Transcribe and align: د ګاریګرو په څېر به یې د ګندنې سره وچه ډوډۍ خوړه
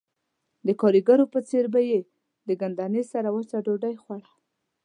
د 0.65 0.67
ګاریګرو 0.81 1.25
په 1.33 1.39
څېر 1.49 1.65
به 1.73 1.79
یې 1.89 1.99
د 2.47 2.49
ګندنې 2.61 3.03
سره 3.11 3.27
وچه 3.35 3.57
ډوډۍ 3.65 3.95
خوړه 4.03 4.29